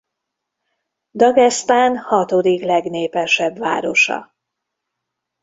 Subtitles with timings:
[1.11, 4.35] Dagesztán hatodik legnépesebb városa.